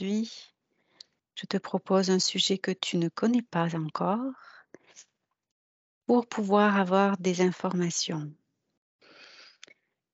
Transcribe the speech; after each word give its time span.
aujourd'hui, 0.00 0.54
je 1.34 1.44
te 1.44 1.58
propose 1.58 2.10
un 2.10 2.18
sujet 2.18 2.56
que 2.56 2.70
tu 2.70 2.96
ne 2.96 3.10
connais 3.10 3.42
pas 3.42 3.76
encore 3.76 4.32
pour 6.06 6.26
pouvoir 6.26 6.78
avoir 6.78 7.18
des 7.18 7.42
informations. 7.42 8.32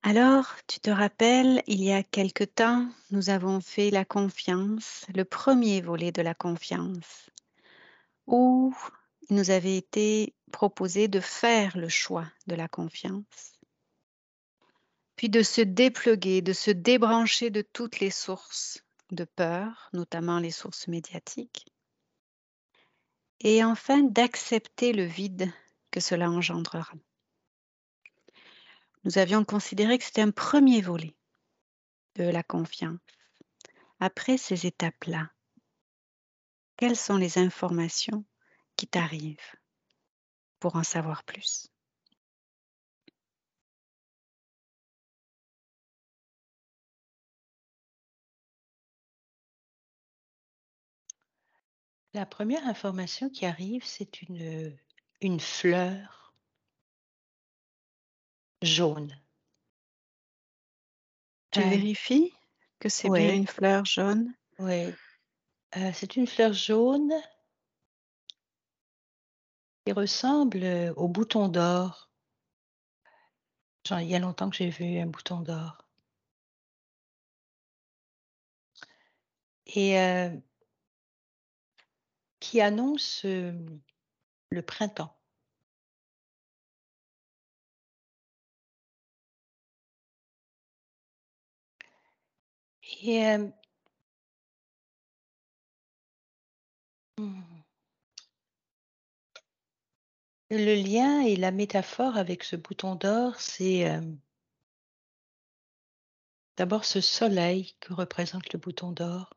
Alors, 0.02 0.46
tu 0.66 0.80
te 0.80 0.90
rappelles, 0.90 1.62
il 1.68 1.84
y 1.84 1.92
a 1.92 2.02
quelque 2.02 2.42
temps, 2.42 2.88
nous 3.12 3.30
avons 3.30 3.60
fait 3.60 3.90
la 3.90 4.04
confiance, 4.04 5.06
le 5.14 5.24
premier 5.24 5.80
volet 5.80 6.10
de 6.10 6.22
la 6.22 6.34
confiance, 6.34 7.30
où 8.26 8.74
il 9.30 9.36
nous 9.36 9.50
avait 9.50 9.76
été 9.76 10.34
proposé 10.50 11.06
de 11.06 11.20
faire 11.20 11.76
le 11.76 11.88
choix 11.88 12.26
de 12.48 12.56
la 12.56 12.66
confiance, 12.66 13.52
puis 15.14 15.28
de 15.28 15.44
se 15.44 15.60
dépluguer, 15.60 16.42
de 16.42 16.52
se 16.52 16.72
débrancher 16.72 17.50
de 17.50 17.62
toutes 17.62 18.00
les 18.00 18.10
sources 18.10 18.82
de 19.10 19.24
peur, 19.24 19.88
notamment 19.92 20.38
les 20.38 20.50
sources 20.50 20.88
médiatiques, 20.88 21.66
et 23.40 23.62
enfin 23.62 24.02
d'accepter 24.02 24.92
le 24.92 25.04
vide 25.04 25.52
que 25.90 26.00
cela 26.00 26.30
engendrera. 26.30 26.94
Nous 29.04 29.18
avions 29.18 29.44
considéré 29.44 29.98
que 29.98 30.04
c'était 30.04 30.22
un 30.22 30.30
premier 30.30 30.80
volet 30.80 31.14
de 32.16 32.24
la 32.24 32.42
confiance. 32.42 32.98
Après 34.00 34.36
ces 34.36 34.66
étapes-là, 34.66 35.30
quelles 36.76 36.96
sont 36.96 37.16
les 37.16 37.38
informations 37.38 38.24
qui 38.76 38.86
t'arrivent 38.86 39.56
pour 40.58 40.76
en 40.76 40.82
savoir 40.82 41.24
plus? 41.24 41.68
La 52.16 52.24
première 52.24 52.66
information 52.66 53.28
qui 53.28 53.44
arrive, 53.44 53.84
c'est 53.84 54.22
une, 54.22 54.74
une 55.20 55.38
fleur 55.38 56.32
jaune. 58.62 59.14
Tu 61.50 61.60
Euh, 61.60 61.68
vérifies 61.68 62.32
que 62.80 62.88
c'est 62.88 63.10
bien 63.10 63.34
ouais. 63.34 63.36
une 63.36 63.46
fleur 63.46 63.84
jaune? 63.84 64.32
Oui, 64.58 64.94
Euh, 65.76 65.90
c'est 65.92 66.16
une 66.16 66.26
fleur 66.26 66.54
jaune 66.54 67.12
qui 69.84 69.92
ressemble 69.92 70.62
euh, 70.64 70.94
au 70.94 71.08
bouton 71.08 71.48
d'or. 71.48 72.10
Genre, 73.86 74.00
il 74.00 74.08
y 74.08 74.14
a 74.14 74.20
longtemps 74.20 74.48
que 74.48 74.56
j'ai 74.56 74.70
vu 74.70 74.98
un 75.00 75.06
bouton 75.06 75.42
d'or. 75.42 75.84
Et 79.66 79.98
euh, 79.98 80.30
qui 82.46 82.60
annonce 82.60 83.24
le 83.24 84.62
printemps. 84.62 85.16
Et 93.02 93.36
hmm, 97.18 97.42
le 100.50 100.74
lien 100.74 101.20
et 101.22 101.36
la 101.36 101.50
métaphore 101.50 102.16
avec 102.16 102.44
ce 102.44 102.54
bouton 102.56 102.94
d'or, 102.94 103.40
c'est 103.40 104.00
d'abord 106.56 106.84
ce 106.84 107.00
soleil 107.00 107.74
que 107.80 107.92
représente 107.92 108.52
le 108.52 108.58
bouton 108.60 108.92
d'or. 108.92 109.35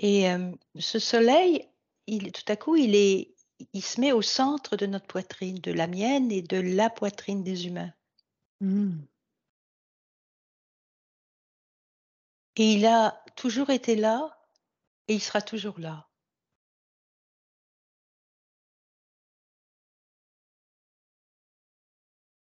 Et 0.00 0.30
euh, 0.30 0.50
ce 0.78 0.98
soleil, 0.98 1.68
il, 2.06 2.32
tout 2.32 2.44
à 2.48 2.56
coup, 2.56 2.74
il, 2.74 2.94
est, 2.94 3.34
il 3.74 3.84
se 3.84 4.00
met 4.00 4.12
au 4.12 4.22
centre 4.22 4.76
de 4.76 4.86
notre 4.86 5.06
poitrine, 5.06 5.58
de 5.58 5.72
la 5.72 5.86
mienne 5.86 6.32
et 6.32 6.42
de 6.42 6.58
la 6.58 6.88
poitrine 6.90 7.44
des 7.44 7.66
humains. 7.66 7.92
Hmm. 8.60 9.00
Et 12.56 12.72
il 12.74 12.86
a 12.86 13.22
toujours 13.36 13.70
été 13.70 13.94
là 13.94 14.38
et 15.08 15.14
il 15.14 15.20
sera 15.20 15.42
toujours 15.42 15.78
là. 15.78 16.08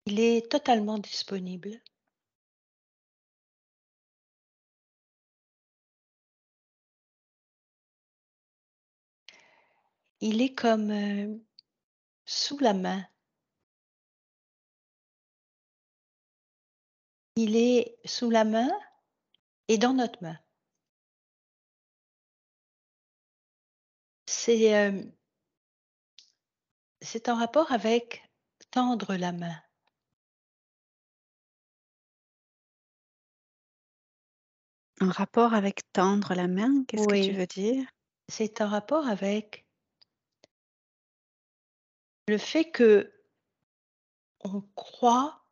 Il 0.06 0.20
est 0.20 0.50
totalement 0.50 0.98
disponible. 0.98 1.80
Il 10.24 10.40
est 10.40 10.54
comme 10.54 10.92
euh, 10.92 11.36
sous 12.24 12.56
la 12.58 12.74
main. 12.74 13.04
Il 17.34 17.56
est 17.56 17.98
sous 18.04 18.30
la 18.30 18.44
main 18.44 18.70
et 19.66 19.78
dans 19.78 19.94
notre 19.94 20.22
main. 20.22 20.38
C'est 24.26 24.76
euh, 24.76 25.02
c'est 27.00 27.28
en 27.28 27.34
rapport 27.34 27.72
avec 27.72 28.22
tendre 28.70 29.16
la 29.16 29.32
main. 29.32 29.60
En 35.00 35.08
rapport 35.08 35.52
avec 35.52 35.80
tendre 35.92 36.34
la 36.34 36.46
main, 36.46 36.84
qu'est-ce 36.84 37.08
que 37.08 37.26
tu 37.26 37.32
veux 37.32 37.46
dire? 37.48 37.84
C'est 38.28 38.60
en 38.60 38.68
rapport 38.68 39.08
avec 39.08 39.61
le 42.28 42.38
fait 42.38 42.70
que 42.70 43.12
on 44.40 44.60
croit 44.74 45.44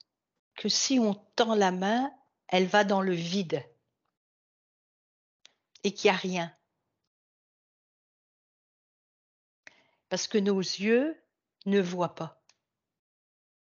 que 0.55 0.69
si 0.69 0.99
on 0.99 1.15
tend 1.15 1.55
la 1.55 1.71
main, 1.71 2.13
elle 2.49 2.67
va 2.67 2.85
dans 2.85 3.01
le 3.01 3.15
vide 3.15 3.65
et 5.85 5.95
qu'il 5.95 6.11
n'y 6.11 6.17
a 6.17 6.19
rien. 6.19 6.57
Parce 10.09 10.27
que 10.27 10.39
nos 10.39 10.59
yeux 10.59 11.21
ne 11.67 11.81
voient 11.81 12.15
pas. 12.15 12.43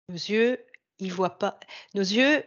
Nos 0.09 0.17
yeux, 0.17 0.65
ils 0.99 1.13
voient 1.13 1.39
pas. 1.39 1.59
Nos 1.95 2.03
yeux 2.03 2.45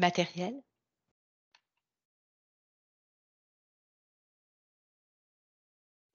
matériels, 0.00 0.60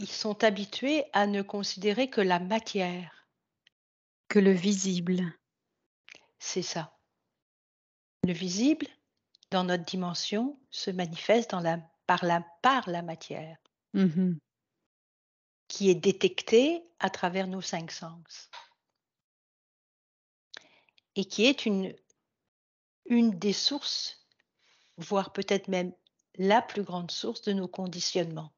ils 0.01 0.09
sont 0.09 0.43
habitués 0.43 1.05
à 1.13 1.27
ne 1.27 1.43
considérer 1.43 2.09
que 2.09 2.21
la 2.21 2.39
matière. 2.39 3.27
Que 4.29 4.39
le 4.39 4.51
visible. 4.51 5.31
C'est 6.39 6.63
ça. 6.63 6.97
Le 8.23 8.33
visible, 8.33 8.87
dans 9.51 9.63
notre 9.63 9.85
dimension, 9.85 10.59
se 10.71 10.89
manifeste 10.89 11.51
dans 11.51 11.59
la, 11.59 11.77
par, 12.07 12.25
la, 12.25 12.41
par 12.61 12.89
la 12.89 13.03
matière, 13.03 13.57
Mhm. 13.93 14.39
qui 15.67 15.89
est 15.89 15.95
détectée 15.95 16.83
à 16.99 17.09
travers 17.09 17.47
nos 17.47 17.61
cinq 17.61 17.91
sens. 17.91 18.49
Et 21.15 21.25
qui 21.25 21.45
est 21.45 21.65
une, 21.65 21.93
une 23.05 23.37
des 23.37 23.53
sources, 23.53 24.25
voire 24.97 25.31
peut-être 25.33 25.67
même 25.67 25.93
la 26.35 26.61
plus 26.61 26.83
grande 26.83 27.11
source 27.11 27.41
de 27.41 27.53
nos 27.53 27.67
conditionnements, 27.67 28.53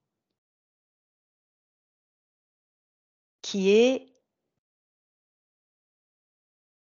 qui 3.44 3.70
est 3.70 4.08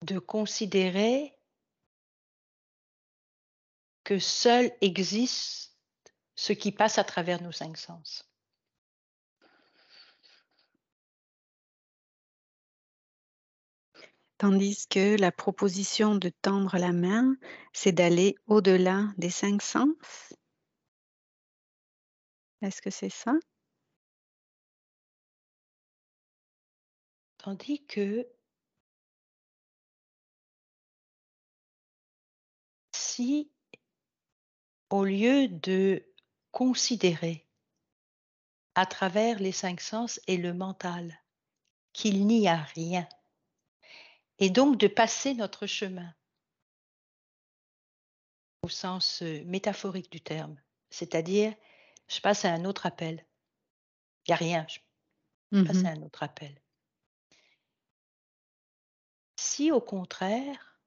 de 0.04 0.20
considérer 0.20 1.36
que 4.04 4.20
seul 4.20 4.72
existe 4.82 5.76
ce 6.36 6.54
qui 6.54 6.72
passe 6.72 7.00
à 7.00 7.04
travers 7.04 7.42
nos 7.42 7.52
cinq 7.52 7.78
sens. 7.78 8.28
Tandis 14.38 14.88
que 14.88 15.18
la 15.20 15.32
proposition 15.32 16.16
de 16.16 16.30
tendre 16.30 16.78
la 16.78 16.92
main, 16.92 17.36
c'est 17.74 17.92
d'aller 17.92 18.36
au-delà 18.48 19.14
des 19.18 19.30
cinq 19.30 19.62
sens? 19.62 20.34
Est-ce 22.62 22.82
que 22.82 22.90
c'est 22.90 23.12
ça? 23.12 23.34
Tandis 27.44 27.84
que 27.88 28.28
si, 32.92 33.52
au 34.92 35.04
lieu 35.06 35.48
de 35.48 36.06
considérer 36.52 37.48
à 38.76 38.86
travers 38.86 39.40
les 39.40 39.52
cinq 39.52 39.82
sens 39.82 40.22
et 40.28 40.38
le 40.38 40.54
mental 40.54 41.20
qu'il 41.94 42.28
n'y 42.28 42.48
a 42.48 42.62
rien, 42.62 43.10
et 44.38 44.52
donc 44.52 44.78
de 44.78 44.88
passer 44.88 45.34
notre 45.34 45.66
chemin, 45.66 46.14
au 48.62 48.70
sens, 48.70 49.24
heu, 49.24 49.44
métaphorique 49.46 50.12
du 50.12 50.22
terme. 50.22 50.62
C'est-à-dire, 50.92 51.56
je 52.08 52.22
passe 52.22 52.46
à 52.46 52.54
un 52.54 52.66
autre 52.66 52.86
appel. 52.86 53.26
Il 54.28 54.30
y 54.30 54.34
a 54.34 54.38
rien, 54.38 54.68
je 54.70 54.78
Mmh 55.54 55.66
passe 55.66 55.84
à 55.84 55.90
un 55.90 56.02
autre 56.04 56.22
appel. 56.22 56.61
Si 59.52 59.70
au 59.70 59.82
contraire 59.82 60.80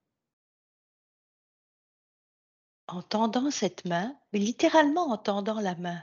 en 2.86 3.02
tendant 3.02 3.50
cette 3.50 3.84
main, 3.84 4.18
mais 4.32 4.38
littéralement 4.38 5.10
en 5.10 5.18
tendant 5.18 5.60
la 5.60 5.74
main 5.74 6.02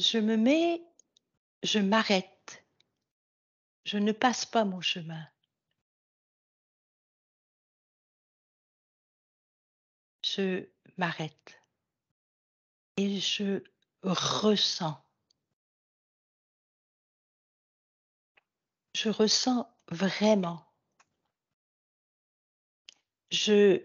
je 0.00 0.18
me 0.18 0.36
mets 0.36 0.82
je 1.62 1.78
m'arrête. 1.78 2.64
Je 3.84 3.98
ne 3.98 4.10
passe 4.12 4.44
pas 4.46 4.64
mon 4.64 4.80
chemin. 4.80 5.28
Je 10.24 10.68
m'arrête 10.96 11.60
et 12.96 13.20
je 13.20 13.62
ressens. 14.02 15.01
Je 19.02 19.08
ressens 19.08 19.68
vraiment. 19.88 20.64
Je 23.32 23.84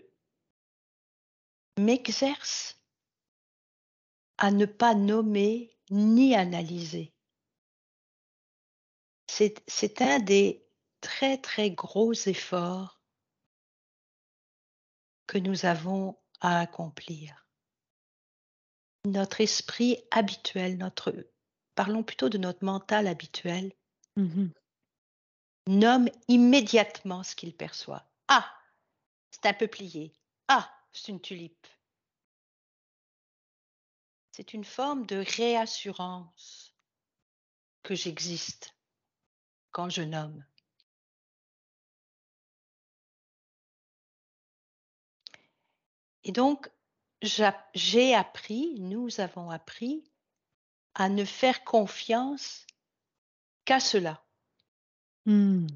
m'exerce 1.79 2.79
à 4.37 4.51
ne 4.51 4.67
pas 4.67 4.93
nommer 4.93 5.75
ni 5.89 6.35
analyser. 6.35 7.15
C'est 9.27 10.01
un 10.01 10.19
des 10.19 10.63
très, 11.01 11.41
très 11.41 11.71
gros 11.71 12.13
efforts 12.13 13.01
que 15.25 15.39
nous 15.39 15.65
avons 15.65 16.15
à 16.41 16.59
accomplir. 16.59 17.47
Notre 19.05 19.41
esprit 19.41 19.97
habituel, 20.11 20.77
notre 20.77 21.11
parlons 21.73 22.03
plutôt 22.03 22.29
de 22.29 22.37
notre 22.37 22.63
mental 22.63 23.07
habituel 23.07 23.73
Mmh 24.17 24.23
mh. 24.23 24.66
Nomme 25.67 26.09
immédiatement 26.27 27.23
ce 27.23 27.35
qu'il 27.35 27.55
perçoit. 27.55 28.09
«Ah! 28.27 28.49
C'est 29.31 29.45
un 29.45 29.53
peuplier. 29.53 30.13
Ah! 30.47 30.69
C'est 30.91 31.09
une 31.09 31.21
tulipe». 31.21 31.67
C'est 34.31 34.53
une 34.53 34.65
forme 34.65 35.05
de 35.07 35.23
réassurance 35.35 36.75
que 37.81 37.95
j'existe 37.95 38.75
quand 39.71 39.89
je 39.89 40.03
nomme. 40.03 40.45
Et 46.23 46.31
donc 46.31 46.69
j'ai 47.21 48.13
appris, 48.13 48.75
nous 48.79 49.19
avons 49.21 49.49
appris 49.49 50.03
à 50.93 51.09
ne 51.09 51.25
faire 51.25 51.63
confiance 51.63 52.67
qu'à 53.65 53.79
cela. 53.79 54.26
Mmh. 55.27 55.67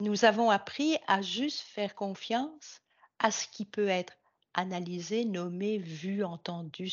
Nous 0.00 0.24
avons 0.24 0.48
appris 0.48 0.96
à 1.08 1.22
juste 1.22 1.62
faire 1.62 1.96
confiance 1.96 2.82
à 3.18 3.32
ce 3.32 3.48
qui 3.48 3.64
peut 3.64 3.88
être 3.88 4.16
analysé, 4.54 5.24
nommé, 5.24 5.78
vu, 5.78 6.22
entendu, 6.22 6.92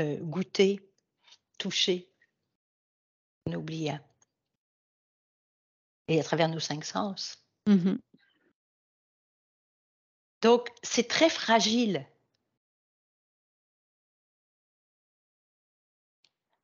heu, 0.00 0.16
goûté, 0.22 0.80
touché. 1.58 2.08
Oublié 3.46 3.90
un. 3.90 4.00
Et 6.08 6.18
à 6.18 6.24
travers 6.24 6.48
nos 6.48 6.60
5 6.60 6.82
sens. 6.84 7.44
Mmh 7.66 7.90
mh. 7.90 7.98
Donc 10.40 10.68
c'est 10.82 11.08
très 11.08 11.28
fragile. 11.28 12.06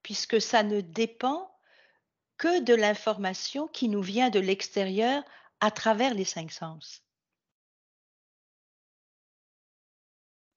Puisque 0.02 0.40
ça 0.40 0.62
ne 0.62 0.80
dépend 0.80 1.50
que 2.40 2.60
de 2.60 2.74
l'information 2.74 3.68
qui 3.68 3.90
nous 3.90 4.00
vient 4.00 4.30
de 4.30 4.40
l'extérieur 4.40 5.22
à 5.60 5.70
travers 5.70 6.14
les 6.14 6.24
5 6.24 6.50
sens. 6.50 7.04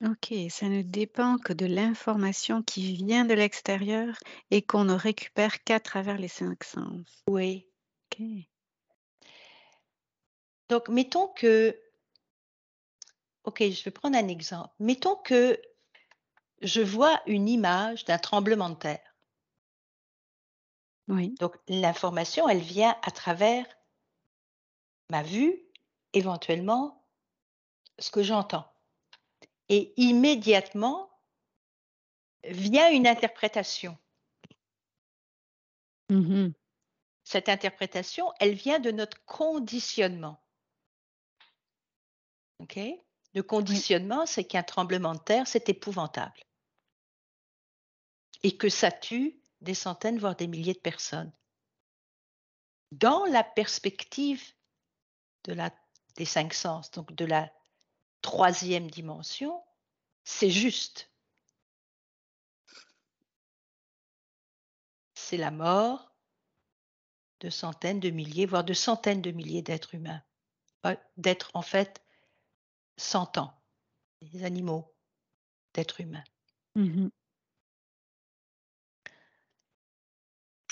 OK, 0.02 0.34
ça 0.50 0.70
ne 0.70 0.82
dépend 0.82 1.38
que 1.38 1.52
de 1.52 1.66
l'information 1.66 2.64
qui 2.64 2.94
vient 2.94 3.26
de 3.26 3.34
l'extérieur 3.34 4.18
et 4.50 4.62
qu'on 4.62 4.86
ne 4.86 4.94
récupère 4.94 5.62
qu'à 5.66 5.82
travers 5.82 6.18
les 6.18 6.30
5 6.30 6.64
sens. 6.64 7.22
Oui. 7.28 7.68
OK. 8.14 8.26
Donc 10.70 10.88
mettons 10.88 11.28
que 11.28 11.78
OK, 13.44 13.62
je 13.62 13.84
vais 13.84 13.92
prendre 13.92 14.18
un 14.18 14.30
exemple. 14.30 14.74
Mettons 14.80 15.18
que 15.18 15.62
je 16.62 16.80
vois 16.80 17.22
une 17.28 17.50
image 17.50 18.06
d'un 18.06 18.20
tremblement 18.20 18.70
de 18.70 18.76
terre. 18.76 19.13
Oui. 21.08 21.36
Donc 21.40 21.56
l'information, 21.68 22.48
elle 22.50 22.62
vient 22.62 22.96
à 23.02 23.12
travers 23.12 23.66
ma 25.10 25.24
vue, 25.24 25.62
éventuellement 26.14 27.06
ce 28.00 28.12
que 28.12 28.24
j'entends. 28.24 28.66
Et 29.70 29.94
immédiatement 29.98 31.10
vient 32.44 32.92
une 32.92 33.08
interprétation. 33.08 33.98
Mmh 36.10 36.44
mh. 36.48 36.54
Cette 37.26 37.50
interprétation, 37.50 38.32
elle 38.40 38.54
vient 38.54 38.80
de 38.80 38.92
notre 38.92 39.24
conditionnement. 39.26 40.42
OK? 42.60 42.80
Le 43.34 43.44
Oui. 43.44 43.44
conditionnement, 43.44 44.26
c'est 44.26 44.46
qu'un 44.46 44.64
tremblement 44.64 45.14
de 45.16 45.20
terre, 45.20 45.48
c'est 45.48 45.70
épouvantable. 45.70 46.40
Et 48.44 48.58
que 48.58 48.70
ça 48.70 48.92
tue 48.92 49.43
des 49.64 49.74
centaines, 49.74 50.20
voire 50.20 50.36
des 50.36 50.48
milliers 50.48 50.74
de 50.74 50.80
personnes. 50.80 51.32
Dans 52.92 53.26
la 53.26 53.44
perspective 53.44 54.44
de 55.46 55.54
la 55.54 55.72
des 56.16 56.26
5 56.26 56.54
sens, 56.54 56.92
donc 56.92 57.12
de 57.14 57.26
la 57.26 57.52
3e 58.22 58.90
dimension, 58.90 59.64
c'est 60.24 60.52
juste. 60.52 61.12
C'est 65.16 65.38
la 65.38 65.52
mort 65.52 66.16
de 67.40 67.50
centaines 67.50 68.00
de 68.00 68.10
milliers, 68.10 68.46
voire 68.46 68.64
de 68.64 68.74
centaines 68.74 69.22
de 69.22 69.32
milliers 69.32 69.62
d'êtres 69.62 69.96
humains. 69.96 70.22
Heu, 70.86 70.98
d'êtres 71.18 71.52
en 71.54 71.62
fait 71.62 72.02
sentants, 72.98 73.54
des 74.22 74.44
animaux, 74.44 74.94
d'êtres 75.74 76.02
humains. 76.02 76.24
Mmh 76.76 77.06
mh. 77.06 77.10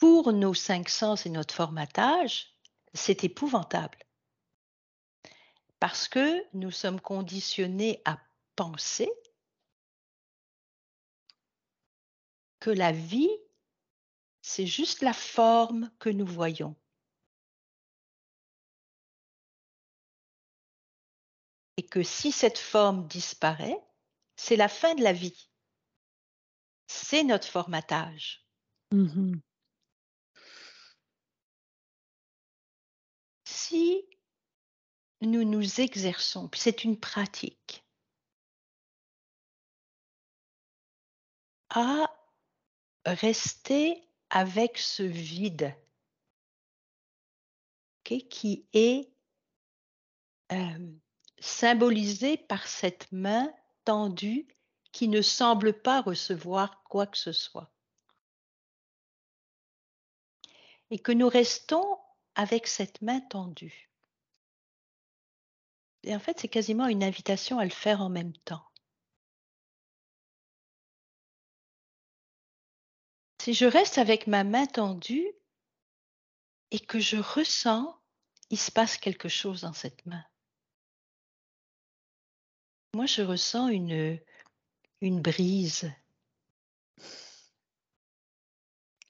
Pour 0.02 0.34
nos 0.34 0.56
5 0.56 0.90
sens 0.90 1.28
et 1.28 1.30
notre 1.30 1.54
formatage, 1.54 2.58
c'est 2.92 3.24
épouvantable. 3.24 4.00
Parce 5.80 6.08
que 6.08 6.44
nous 6.58 6.72
sommes 6.72 7.00
conditionnés 7.00 8.02
à 8.06 8.20
penser 8.56 9.12
que 12.60 12.72
la 12.72 12.92
vie, 12.92 13.30
c'est 14.42 14.66
juste 14.66 15.04
la 15.04 15.14
forme 15.14 15.92
que 16.00 16.10
nous 16.10 16.26
voyons. 16.26 16.76
Et 21.78 21.84
que 21.84 22.02
si 22.02 22.32
cette 22.32 22.58
forme 22.58 23.08
disparaît, 23.08 23.80
c'est 24.36 24.56
la 24.56 24.68
fin 24.68 24.96
de 24.96 25.04
la 25.04 25.14
vie. 25.14 25.52
C'est 26.88 27.24
notre 27.24 27.48
formatage. 27.48 28.48
Mmh 28.92 29.34
mh. 29.34 29.51
Si 33.72 34.06
nous 35.22 35.46
nous 35.46 35.80
exerçons, 35.80 36.50
c'est 36.54 36.84
une 36.84 37.00
pratique 37.00 37.86
à 41.70 42.14
rester 43.06 44.06
avec 44.30 44.78
ce 44.78 45.04
vide 45.04 45.74
qui 48.04 48.68
est 48.74 49.10
hem, 50.50 51.00
symbolisé 51.40 52.36
par 52.36 52.68
cette 52.68 53.10
main 53.14 53.54
tendue 53.86 54.50
qui 54.92 55.08
ne 55.08 55.22
semble 55.22 55.82
pas 55.82 56.02
recevoir 56.02 56.84
quoi 56.84 57.08
que 57.08 57.18
ce 57.18 57.32
soit. 57.32 57.72
Et 60.90 61.00
que 61.00 61.14
nous 61.14 61.30
restons 61.30 61.98
avec 62.36 62.68
cette 62.68 63.02
main 63.02 63.20
tendue. 63.20 63.90
Et 66.04 66.16
en 66.16 66.20
fait, 66.20 66.40
c'est 66.40 66.48
quasiment 66.48 66.88
une 66.88 67.04
invitation 67.04 67.60
à 67.60 67.64
le 67.64 67.72
faire 67.72 68.02
en 68.02 68.10
même 68.10 68.34
temps. 68.46 68.66
Si 73.42 73.54
je 73.54 73.66
reste 73.66 73.98
avec 73.98 74.28
ma 74.28 74.44
main 74.44 74.66
tendue 74.66 75.28
et 76.72 76.80
que 76.80 77.00
je 77.00 77.18
ressens 77.18 78.02
il 78.52 78.60
se 78.60 78.70
passe 78.70 78.98
quelque 78.98 79.30
chose 79.30 79.62
dans 79.62 79.74
cette 79.74 80.06
main. 80.06 80.24
Moi, 82.94 83.06
je 83.06 83.22
ressens 83.22 83.70
une, 83.70 84.20
une 85.00 85.22
brise. 85.22 85.90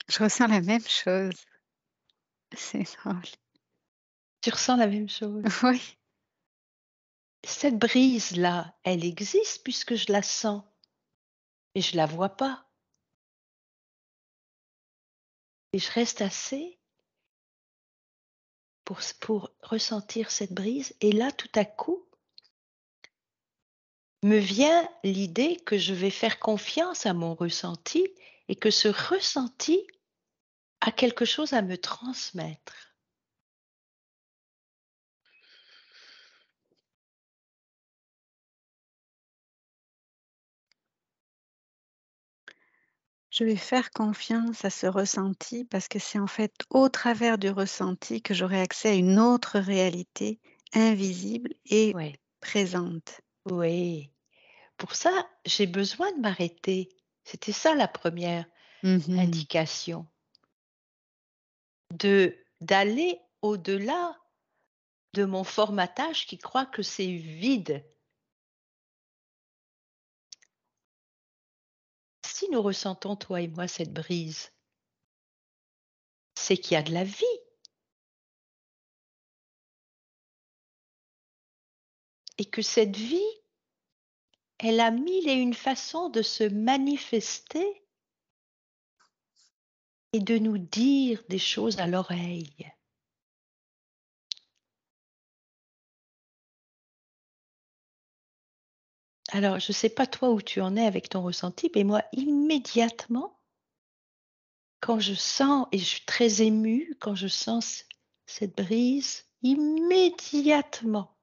Je 0.08 0.24
ressens 0.24 0.46
la 0.46 0.62
même 0.62 0.88
chose. 0.88 1.44
C'est 2.55 2.84
drôle. 2.98 3.22
Tu 4.41 4.50
ressens 4.50 4.77
la 4.77 4.88
même 4.88 5.10
chose? 5.10 5.43
Oui. 5.63 5.98
Cette 7.43 7.79
brise-là, 7.79 8.75
elle 8.84 9.03
existe 9.03 9.63
puisque 9.63 9.96
je 9.96 10.12
la 10.12 10.22
sens 10.22 10.63
et 11.74 11.81
je 11.81 11.98
la 11.98 12.05
vois 12.05 12.29
pas. 12.29 12.67
Et 15.74 15.79
je 15.79 15.91
reste 15.91 16.22
assez 16.22 16.79
pour, 18.86 19.00
pour 19.20 19.51
ressentir 19.63 20.29
cette 20.29 20.53
brise. 20.53 20.93
Et 21.01 21.12
là, 21.12 21.31
tout 21.31 21.50
à 21.55 21.65
coup, 21.65 22.05
me 24.24 24.38
vient 24.38 24.88
l'idée 25.03 25.55
que 25.58 25.77
je 25.77 25.93
vais 25.93 26.12
faire 26.12 26.39
confiance 26.39 27.05
à 27.05 27.13
mon 27.13 27.34
ressenti 27.34 28.08
et 28.50 28.55
que 28.55 28.70
ce 28.70 28.88
ressenti 28.88 29.88
a 30.82 30.92
quelque 30.92 31.26
chose 31.26 31.54
à 31.54 31.62
me 31.64 31.78
transmettre. 31.78 32.96
Je 43.32 43.44
vais 43.46 43.56
faire 43.56 43.92
confiance 43.92 44.64
à 44.66 44.70
ce 44.70 44.86
ressenti 44.88 45.66
parce 45.66 45.88
que 45.88 45.98
c'est 46.00 46.20
en 46.20 46.28
fait 46.28 46.54
au 46.70 46.88
travers 46.90 47.38
du 47.40 47.50
ressenti 47.50 48.22
que 48.22 48.34
j'aurai 48.34 48.62
accès 48.62 48.90
à 48.90 48.94
une 48.94 49.20
autre 49.20 49.58
réalité 49.60 50.40
invisible 50.74 51.54
et 51.66 51.94
Oui, 51.96 52.16
présente. 52.42 53.22
oui. 53.46 54.12
Pour 54.78 54.96
ça, 54.96 55.12
j'ai 55.46 55.68
besoin 55.68 56.12
de 56.14 56.22
m'arrêter. 56.22 56.90
C'était 57.24 57.54
ça 57.54 57.76
la 57.76 57.88
première 57.88 58.46
Mmh 58.84 59.20
indication. 59.20 60.08
D'aller 61.92 63.20
au-delà 63.42 64.18
de 65.14 65.26
mon 65.26 65.44
formatage 65.44 66.26
qui 66.26 66.38
croit 66.38 66.66
que 66.66 66.84
c'est 66.84 67.12
vide. 67.12 67.86
Si 72.26 72.50
nous 72.50 72.62
ressentons, 72.62 73.16
toi 73.16 73.42
et 73.42 73.48
moi, 73.48 73.68
cette 73.68 73.94
brise, 73.94 74.52
c'est 76.36 76.58
qu'il 76.58 76.74
y 76.74 76.78
a 76.78 76.84
de 76.84 76.94
la 76.94 77.04
vie. 77.04 77.26
Et 82.38 82.46
que 82.46 82.62
cette 82.62 82.96
vie, 82.96 83.22
elle 84.58 84.80
a 84.80 84.92
mille 84.92 85.28
et 85.28 85.34
une 85.34 85.54
façons 85.54 86.10
de 86.10 86.22
se 86.22 86.44
manifester 86.44 87.81
et 90.13 90.20
de 90.20 90.38
nous 90.38 90.58
dire 90.58 91.24
des 91.30 91.39
choses 91.39 91.80
à 91.80 91.88
l'oreille. 91.88 92.72
Alors, 99.32 99.60
je 99.60 99.72
ne 99.72 99.74
sais 99.74 99.89
pas 99.89 100.08
toi 100.08 100.30
où 100.32 100.41
tu 100.41 100.60
en 100.62 100.75
es 100.75 100.86
avec 100.86 101.08
ton 101.10 101.24
ressenti, 101.24 101.72
mais 101.74 101.84
moi, 101.86 102.03
immédiatement, 102.12 103.39
quand 104.82 105.00
je 105.00 105.13
sens, 105.13 105.68
et 105.72 105.77
je 105.77 105.86
suis 105.86 106.06
très 106.06 106.41
émue, 106.41 106.98
quand 107.00 107.15
je 107.15 107.27
sens 107.27 107.86
cette 108.25 108.58
brise, 108.58 109.24
immédiatement, 109.41 111.15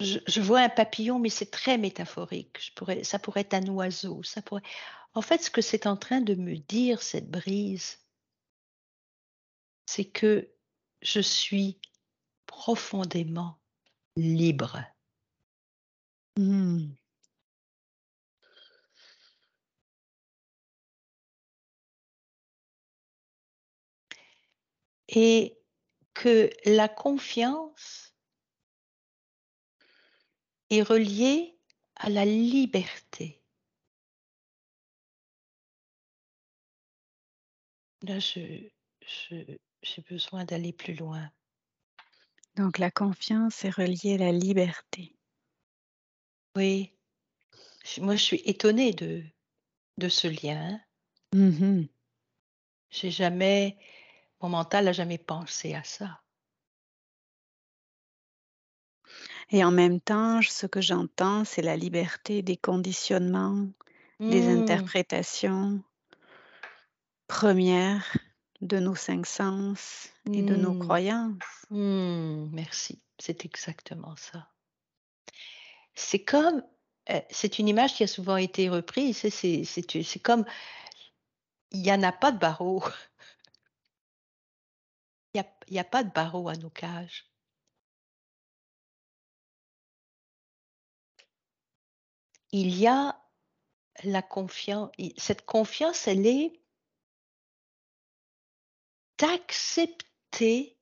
je, 0.00 0.18
je 0.26 0.40
vois 0.40 0.60
un 0.60 0.68
papillon, 0.68 1.18
mais 1.18 1.30
c'est 1.30 1.50
très 1.50 1.78
métaphorique. 1.78 2.56
Je 2.60 2.72
pourrais, 2.72 3.04
ça 3.04 3.18
pourrait 3.18 3.40
être 3.42 3.54
un 3.54 3.66
oiseau. 3.68 4.22
Ça 4.22 4.40
pourrait... 4.40 4.62
En 5.14 5.22
fait, 5.22 5.42
ce 5.42 5.50
que 5.50 5.60
c'est 5.60 5.86
en 5.86 5.96
train 5.96 6.20
de 6.20 6.34
me 6.34 6.56
dire, 6.56 7.02
cette 7.02 7.30
brise, 7.30 7.98
c'est 9.86 10.04
que 10.04 10.52
je 11.02 11.20
suis 11.20 11.80
profondément 12.46 13.58
libre. 14.16 14.84
Mmh. 16.36 16.94
Et 25.08 25.58
que 26.14 26.50
la 26.64 26.88
confiance 26.88 28.14
est 30.70 30.82
reliée 30.82 31.58
à 31.96 32.10
la 32.10 32.24
liberté. 32.24 33.39
Là, 38.02 38.18
je, 38.18 38.68
j'ai 39.82 40.02
besoin 40.08 40.44
d'aller 40.44 40.72
plus 40.72 40.94
loin. 40.94 41.30
Donc 42.54 42.78
la 42.78 42.92
confiance 42.92 43.64
est 43.64 43.70
reliée 43.70 44.14
à 44.14 44.18
la 44.18 44.30
liberté. 44.32 45.16
Oui, 46.56 46.92
moi, 47.98 48.16
je 48.16 48.22
suis 48.22 48.42
étonnée 48.46 48.92
de, 48.92 49.22
de 49.98 50.08
ce 50.08 50.28
lien. 50.28 50.80
Mmh 51.34 51.88
J'ai 52.90 53.10
jamais, 53.10 53.78
mon 54.40 54.50
mental 54.50 54.84
n'a 54.84 54.92
jamais 54.92 55.18
pensé 55.18 55.74
à 55.74 55.82
ça. 55.84 56.22
Et 59.50 59.62
en 59.64 59.70
même 59.70 60.00
temps, 60.00 60.40
ce 60.42 60.66
que 60.66 60.80
j'entends, 60.80 61.44
c'est 61.44 61.60
la 61.62 61.76
liberté 61.76 62.42
des 62.42 62.56
conditionnements, 62.56 63.68
des 64.28 64.48
Hmm, 64.48 64.48
interprétations 64.48 65.82
premières 67.30 68.16
de 68.60 68.80
nos 68.80 68.96
5 68.96 69.24
sens 69.24 70.08
et 70.32 70.42
de 70.42 70.56
nos 70.56 70.74
hmm, 70.74 70.74
croyances. 70.74 71.68
hmm, 71.70 72.48
merci, 72.52 73.02
c'est 73.18 73.44
exactement 73.44 74.16
ça. 74.16 74.48
C'est 75.94 76.24
comme, 76.24 76.62
euh, 77.10 77.20
c'est 77.30 77.58
une 77.60 77.68
image 77.68 77.94
qui 77.94 78.02
a 78.02 78.06
souvent 78.08 78.36
été 78.36 78.68
reprise, 78.68 79.18
c'est 79.18 79.30
c'est- 79.30 79.64
c'est- 79.64 80.02
c'est 80.02 80.18
comme, 80.20 80.44
il 81.72 81.82
n'y 81.82 81.92
en 81.92 82.02
a 82.04 82.12
pas 82.12 82.30
de 82.32 82.38
barreau, 82.38 82.82
il 85.34 85.42
n'y 85.72 85.78
a, 85.78 85.80
a 85.82 85.84
pas 85.84 86.04
de 86.04 86.10
barreau 86.12 86.48
à 86.48 86.54
nos 86.56 86.70
cages. 86.70 87.28
Il 92.52 92.76
y 92.78 92.86
a 92.86 93.20
la 94.04 94.22
confiance, 94.22 94.90
cette 95.16 95.46
confiance, 95.46 96.06
elle 96.08 96.26
est 96.26 96.59
d'accepter 99.20 100.78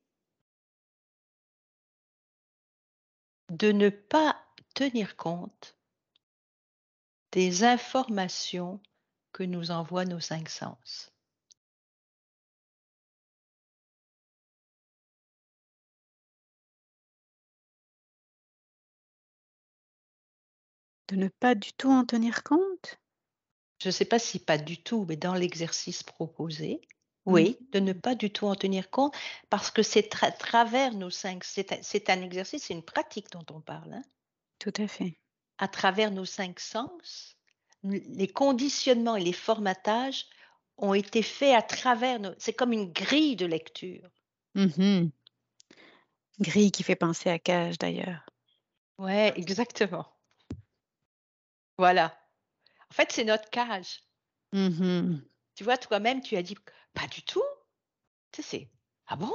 de 3.51 3.73
ne 3.73 3.89
pas 3.89 4.41
tenir 4.75 5.17
compte 5.17 5.77
des 7.33 7.65
informations 7.65 8.81
que 9.33 9.43
nous 9.43 9.73
envoient 9.73 10.05
nos 10.05 10.21
cinq 10.21 10.49
sens. 10.49 11.13
De 21.09 21.17
ne 21.17 21.29
pas 21.41 21.57
du 21.57 21.73
tout 21.73 21.91
en 21.91 22.05
tenir 22.05 22.45
compte? 22.45 23.01
Je 23.83 23.89
ne 23.89 23.93
sais 23.93 24.05
pas 24.05 24.21
si 24.21 24.39
pas 24.39 24.59
du 24.59 24.81
tout, 24.81 25.07
mais 25.09 25.17
dans 25.17 25.35
l'exercice 25.35 26.05
proposé, 26.05 26.81
oui, 27.33 27.59
de 27.73 27.81
ne 27.81 27.93
pas 27.93 28.15
du 28.15 28.31
tout 28.31 28.47
en 28.47 28.55
tenir 28.55 28.91
compte 28.91 29.15
parce 29.51 29.71
que 29.71 29.83
c'est 29.83 30.11
à 30.23 30.33
travers 30.33 30.95
nos 30.95 31.11
cinq, 31.11 31.45
c'est 31.45 31.73
un, 31.73 31.79
c'est 31.83 32.11
un 32.11 32.23
exercice, 32.23 32.65
c'est 32.65 32.75
une 32.75 32.83
pratique 32.85 33.31
dont 33.31 33.45
on 33.51 33.61
parle, 33.61 33.93
hein. 33.95 34.03
Tout 34.59 34.73
à 34.79 34.89
fait. 34.89 35.19
à 35.59 35.69
travers 35.69 36.11
nos 36.11 36.25
cinq 36.25 36.59
sens, 36.61 37.37
les 37.85 38.29
conditionnements 38.29 39.17
et 39.17 39.25
les 39.25 39.33
formatages 39.33 40.27
ont 40.79 40.95
été 40.95 41.23
faits 41.23 41.55
à 41.55 41.63
travers 41.63 42.21
nos... 42.21 42.33
C'est 42.39 42.53
comme 42.53 42.73
une 42.73 42.93
grille 42.93 43.37
de 43.37 43.47
lecture. 43.47 44.09
Mmh 44.55 45.09
Grille 46.41 46.71
qui 46.73 46.83
fait 46.83 46.97
penser 46.97 47.31
à 47.31 47.39
cage 47.39 47.79
d'ailleurs. 47.79 48.25
Ouais, 48.99 49.33
exactement. 49.37 50.07
Voilà. 51.79 52.17
En 52.91 52.95
fait, 52.95 53.11
c'est 53.13 53.25
notre 53.25 53.51
cage. 53.51 54.01
Mmh 54.53 55.19
Tu 55.55 55.65
vois, 55.65 55.77
toi-même, 55.79 56.21
tu 56.21 56.37
as 56.37 56.43
dit 56.43 56.57
pas 56.99 57.07
du 57.07 57.23
tout. 57.23 57.45
Tu 58.33 58.43
sais, 58.43 58.49
c'est 58.49 58.69
ah 59.07 59.17
bon? 59.17 59.35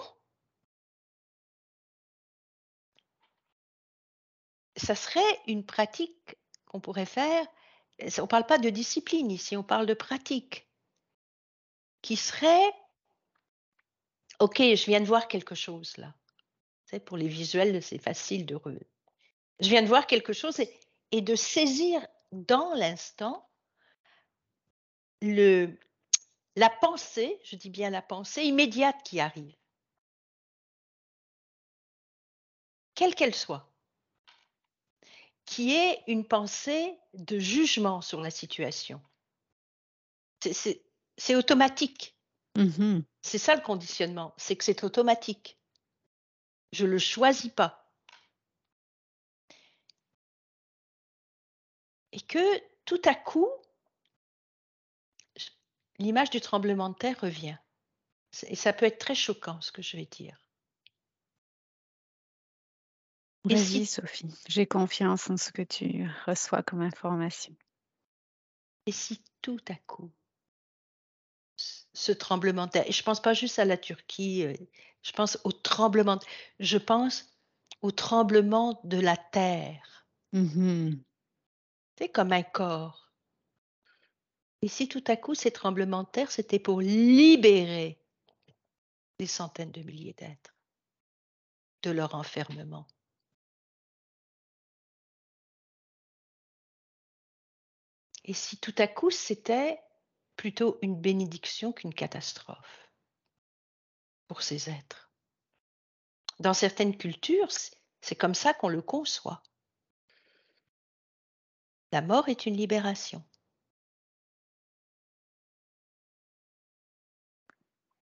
Ça 4.75 4.95
serait 4.95 5.39
une 5.47 5.65
pratique 5.65 6.35
qu'on 6.65 6.79
pourrait 6.79 7.05
faire. 7.05 7.45
On 8.17 8.23
ne 8.23 8.27
parle 8.27 8.45
pas 8.45 8.57
de 8.57 8.69
discipline 8.69 9.31
ici, 9.31 9.55
on 9.55 9.63
parle 9.63 9.85
de 9.85 9.93
pratique 9.93 10.67
qui 12.01 12.17
serait 12.17 12.73
OK, 14.39 14.57
je 14.57 14.85
viens 14.85 14.99
de 14.99 15.05
voir 15.05 15.27
quelque 15.27 15.55
chose 15.55 15.95
là. 15.97 16.13
Sais, 16.85 16.99
pour 16.99 17.17
les 17.17 17.27
visuels, 17.27 17.81
c'est 17.81 17.99
facile 17.99 18.45
de 18.45 18.55
re 18.55 18.71
je 19.59 19.69
viens 19.69 19.83
de 19.83 19.87
voir 19.87 20.07
quelque 20.07 20.33
chose 20.33 20.59
et 21.11 21.21
de 21.21 21.35
saisir 21.35 22.05
dans 22.31 22.73
l'instant 22.73 23.47
le 25.21 25.77
la 26.55 26.69
pensée, 26.69 27.39
je 27.43 27.55
dis 27.55 27.69
bien 27.69 27.89
la 27.89 28.01
pensée 28.01 28.43
immédiate 28.43 29.01
qui 29.03 29.19
arrive. 29.19 29.55
Quelle 32.95 33.15
qu'elle 33.15 33.35
soit. 33.35 33.71
Qui 35.45 35.73
est 35.73 36.03
une 36.07 36.27
pensée 36.27 36.97
de 37.13 37.39
jugement 37.39 38.01
sur 38.01 38.21
la 38.21 38.29
situation. 38.29 39.01
C'est 40.41 41.35
automatique. 41.35 42.15
Mmh 42.55 42.99
C'est 43.21 43.39
ça 43.39 43.55
le 43.55 43.61
conditionnement, 43.61 44.33
c'est 44.37 44.55
que 44.55 44.63
c'est 44.63 44.83
automatique. 44.83 45.57
Je 46.71 46.85
le 46.85 46.99
choisis 46.99 47.51
pas. 47.51 47.91
Et 52.11 52.21
que 52.21 52.61
tout 52.85 53.01
à 53.05 53.15
coup, 53.15 53.49
l'image 56.03 56.29
du 56.29 56.41
tremblement 56.41 56.89
de 56.89 56.95
terre 56.95 57.19
revient. 57.21 57.57
C'est 58.31 58.51
et 58.51 58.55
ça 58.55 58.73
peut 58.73 58.85
être 58.85 58.99
très 58.99 59.15
choquant 59.15 59.59
ce 59.61 59.71
que 59.71 59.81
je 59.81 59.97
vais 59.97 60.05
dire. 60.05 60.37
Vas-y 63.45 63.63
si 63.63 63.85
Sophie, 63.85 64.33
j'ai 64.47 64.65
confiance 64.65 65.29
en 65.29 65.37
ce 65.37 65.51
que 65.51 65.61
tu 65.61 66.09
reçois 66.25 66.63
comme 66.63 66.81
information. 66.81 67.55
et 68.85 68.91
si 68.91 69.21
tout 69.41 69.59
à 69.69 69.75
coup, 69.75 70.11
ce 71.93 72.11
tremblement 72.11 72.65
de 72.65 72.71
terre 72.71 72.87
et 72.87 72.91
je 72.91 73.03
pense 73.03 73.21
pas 73.21 73.33
juste 73.33 73.59
à 73.59 73.65
la 73.65 73.77
Turquie, 73.77 74.43
heu, 74.43 74.55
je 75.01 75.11
pense 75.11 75.37
au 75.43 75.51
tremblement 75.51 76.15
de 76.17 76.23
je 76.59 76.77
pense 76.77 77.25
au 77.81 77.91
tremblement 77.91 78.79
de 78.83 78.99
la 78.99 79.17
terre. 79.17 80.07
Tu 81.95 82.05
sais, 82.05 82.09
comme 82.09 82.33
un 82.33 82.43
corps. 82.43 83.02
Et 84.63 84.69
si 84.69 84.87
tout 84.87 85.03
à 85.07 85.17
coup 85.17 85.35
ces 85.35 85.51
tremblements 85.51 86.03
de 86.03 86.07
terre, 86.07 86.31
c'était 86.31 86.57
pour 86.57 86.79
libérer 86.79 88.01
des 89.19 89.27
centaines 89.27 89.73
de 89.73 89.81
milliers 89.81 90.13
d'êtres 90.13 90.55
de 91.81 91.91
leur 91.91 92.15
enfermement? 92.15 92.87
Et 98.23 98.33
si 98.33 98.57
tout 98.57 98.73
à 98.77 98.87
coup 98.87 99.11
c'était 99.11 99.81
plutôt 100.37 100.79
une 100.81 100.95
bénédiction 100.95 101.73
qu'une 101.73 101.93
catastrophe 101.93 102.89
pour 104.29 104.43
ces 104.43 104.69
êtres? 104.69 105.11
Dans 106.39 106.53
certaines 106.53 106.97
cultures, 106.97 107.51
c'est 107.99 108.15
comme 108.15 108.33
ça 108.33 108.53
qu'on 108.53 108.69
le 108.69 108.81
conçoit. 108.81 109.43
La 111.91 112.01
mort 112.01 112.29
est 112.29 112.45
une 112.45 112.55
libération. 112.55 113.25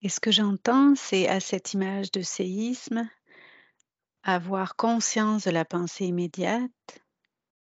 Et 0.06 0.10
ce 0.10 0.20
que 0.20 0.32
j'entends, 0.32 0.94
c'est 0.94 1.28
à 1.28 1.40
cette 1.40 1.74
image 1.74 2.12
de 2.12 2.22
séisme, 2.22 3.10
avoir 4.22 4.76
conscience 4.76 5.46
de 5.46 5.50
la 5.50 5.66
pensée 5.66 6.06
immédiate, 6.06 7.00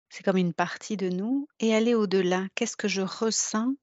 c'est 0.09 0.23
comme 0.23 0.39
une 0.39 0.55
partie 0.55 0.97
de 0.97 1.11
nous 1.11 1.49
et 1.59 1.75
aller 1.75 1.95
au-delà. 1.95 2.47
Qu'est-ce 2.55 2.79
que 2.79 2.89
je 2.89 3.03
ressens 3.03 3.75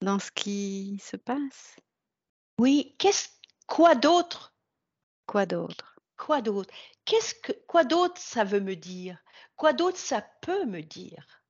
dans 0.00 0.20
ce 0.20 0.30
qui 0.30 1.02
se 1.04 1.16
passe? 1.16 1.74
Oui, 2.60 2.94
qu'est-ce 3.00 3.26
quoi 3.66 3.96
d'autre? 3.96 4.54
Quoi 5.26 5.44
d'autre? 5.44 5.96
Quoi 6.16 6.42
d'autre? 6.42 6.72
Qu'est-ce 7.04 7.34
que 7.34 7.52
quoi 7.66 7.82
d'autre 7.82 8.20
ça 8.20 8.44
veut 8.44 8.60
me 8.60 8.76
dire? 8.76 9.18
Quoi 9.56 9.72
d'autre 9.72 9.98
ça 9.98 10.22
peut 10.40 10.66
me 10.66 10.82
dire? 10.82 11.42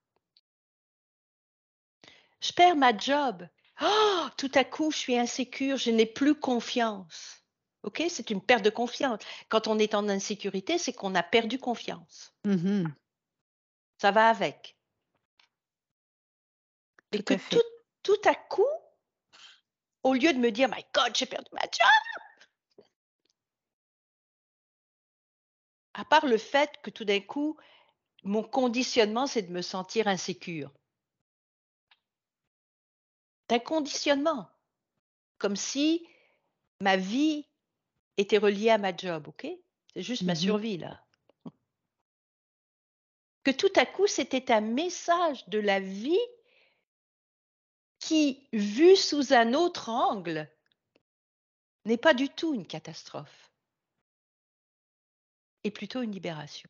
Je 2.41 2.55
perds 2.55 2.77
ma 2.77 2.97
job. 2.97 3.47
Oh! 3.83 4.27
Tout 4.37 4.51
à 4.55 4.64
coup, 4.64 4.90
je 4.90 4.97
suis 4.97 5.19
insécure, 5.19 5.77
je 5.77 5.90
n'ai 5.90 6.07
plus 6.07 6.35
confiance. 6.35 7.45
OK? 7.83 8.03
C'est 8.09 8.31
une 8.31 8.43
perte 8.43 8.64
de 8.64 8.71
confiance. 8.71 9.21
Quand 9.49 9.66
on 9.69 9.79
est 9.79 9.95
en 9.95 10.09
insécurité, 10.09 10.79
c'est 10.79 10.93
qu'on 10.93 11.14
a 11.14 11.23
perdu 11.23 11.59
confiance. 11.59 12.33
Mmh 12.45 12.87
Ça 13.99 14.11
va 14.11 14.29
avec. 14.29 14.77
Et 17.12 17.23
que 17.23 17.35
à 17.35 17.38
tout 17.38 17.62
tout 18.03 18.21
à 18.25 18.35
coup, 18.35 18.66
au 20.03 20.14
lieu 20.14 20.33
de 20.33 20.38
me 20.38 20.51
dire: 20.51 20.69
«My 20.69 20.85
God, 20.95 21.14
j'ai 21.14 21.27
perdu 21.27 21.51
ma 21.53 21.62
job!» 21.62 22.21
à 25.95 26.05
part 26.05 26.27
le 26.27 26.38
fait 26.38 26.71
que 26.83 26.90
tout 26.90 27.05
d'un 27.05 27.21
coup, 27.21 27.57
mon 28.25 28.43
conditionnement, 28.43 29.27
c'est 29.27 29.43
de 29.43 29.53
me 29.53 29.62
sentir 29.62 30.09
insécure. 30.09 30.73
Conditionnement. 33.59 34.49
Comme 35.39 35.57
si 35.57 36.07
ma 36.81 36.97
vie 36.97 37.47
était 38.17 38.39
reliée 38.39 38.71
à 38.71 38.79
ma 38.79 38.97
job, 38.97 39.29
OK? 39.29 39.47
C'est 39.95 40.03
juste 40.03 40.23
ma 40.23 40.35
Mmh 40.35 40.37
survie 40.37 40.79
là. 40.79 41.05
Que 43.43 43.51
tout 43.51 43.73
à 43.77 43.87
coup, 43.87 44.07
c'était 44.07 44.53
un 44.53 44.61
message 44.61 45.49
de 45.49 45.59
la 45.59 45.81
vie 45.81 46.21
qui, 47.99 48.47
vu 48.53 48.97
sous 48.97 49.33
un 49.33 49.55
autre 49.55 49.89
angle, 49.89 50.49
n'est 51.87 51.97
pas 51.97 52.15
du 52.15 52.29
tout 52.29 52.55
une 52.55 52.67
catastrophe 52.67 53.51
et 55.65 55.71
plutôt 55.71 56.03
une 56.03 56.13
libération. 56.13 56.69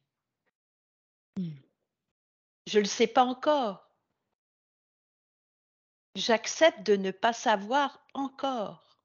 Mmh. 1.36 1.50
Je 2.66 2.78
ne 2.78 2.82
le 2.84 2.88
sais 2.88 3.06
pas 3.06 3.24
encore. 3.24 3.89
J'accepte 6.14 6.82
de 6.82 6.96
ne 6.96 7.10
pas 7.10 7.32
savoir 7.32 8.04
encore. 8.14 8.98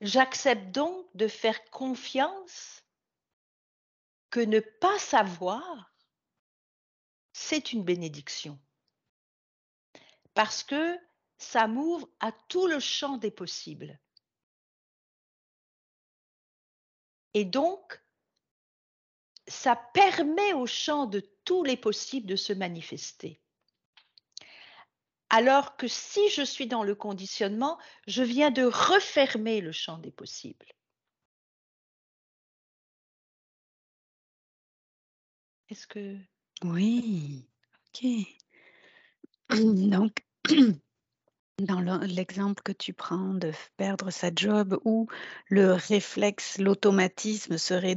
J'accepte 0.00 0.70
donc 0.70 1.06
de 1.14 1.28
faire 1.28 1.64
confiance 1.70 2.82
que 4.30 4.40
ne 4.40 4.60
pas 4.60 4.98
savoir, 4.98 5.94
c'est 7.32 7.72
une 7.72 7.84
bénédiction. 7.84 8.58
Parce 10.34 10.64
que 10.64 10.98
ça 11.38 11.68
m'ouvre 11.68 12.08
à 12.20 12.32
tout 12.48 12.66
le 12.66 12.80
champ 12.80 13.16
des 13.16 13.30
possibles. 13.30 14.00
Et 17.34 17.44
donc, 17.44 18.02
ça 19.46 19.76
permet 19.76 20.52
au 20.52 20.66
champ 20.66 21.06
de 21.06 21.20
tous 21.44 21.62
les 21.62 21.76
possibles 21.76 22.26
de 22.26 22.36
se 22.36 22.52
manifester. 22.52 23.40
Alors 25.36 25.76
que 25.76 25.88
si 25.88 26.28
je 26.28 26.42
suis 26.42 26.68
dans 26.68 26.84
le 26.84 26.94
conditionnement, 26.94 27.76
je 28.06 28.22
viens 28.22 28.52
de 28.52 28.62
refermer 28.62 29.60
le 29.60 29.72
champ 29.72 29.98
des 29.98 30.12
possibles. 30.12 30.66
Est-ce 35.68 35.88
que 35.88 36.16
Oui, 36.62 37.48
OK. 37.88 38.06
Donc 39.90 40.24
dans 41.58 41.80
le 41.80 42.06
l'exemple 42.06 42.62
que 42.62 42.70
tu 42.70 42.92
prends 42.92 43.34
de 43.34 43.50
perdre 43.76 44.12
sa 44.12 44.30
job 44.32 44.78
où 44.84 45.08
le 45.48 45.72
réflexe, 45.72 46.58
l'automatisme 46.58 47.58
serait 47.58 47.96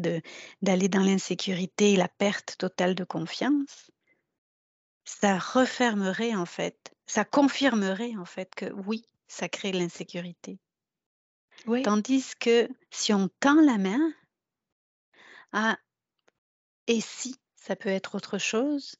d'aller 0.63 0.89
dans 0.89 1.03
l'insécurité 1.03 1.93
et 1.93 1.97
la 1.97 2.07
perte 2.07 2.57
totale 2.57 2.95
de 2.95 3.03
confiance 3.03 3.91
ça 5.07 5.37
refermerait 5.37 6.35
en 6.35 6.45
fait, 6.45 6.96
ça 7.07 7.25
confirmerait 7.25 8.15
en 8.17 8.25
fait 8.25 8.53
que 8.55 8.71
oui, 8.71 9.03
ça 9.27 9.49
crée 9.49 9.71
de 9.71 9.79
l'insécurité. 9.79 10.59
oui, 11.65 11.83
Tandis 11.83 12.35
que 12.39 12.69
si 12.91 13.13
on 13.13 13.29
tend 13.39 13.59
la 13.61 13.79
main 13.79 14.13
à 15.53 15.77
et 16.87 16.99
si 16.99 17.37
ça 17.55 17.77
peut 17.77 17.87
être 17.87 18.15
autre 18.15 18.37
chose? 18.37 18.97